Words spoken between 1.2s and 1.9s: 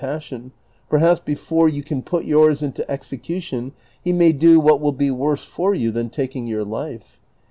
fore you